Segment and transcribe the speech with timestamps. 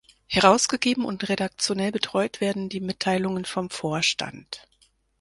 [0.25, 4.65] Herausgegeben und redaktionell betreut werden die Mitteilungen vom Vorstand.